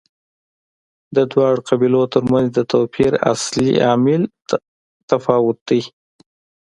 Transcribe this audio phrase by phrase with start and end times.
[1.15, 4.21] د دواړو قبیلو ترمنځ د توپیر اصلي عامل
[5.09, 5.81] تفاوت دی.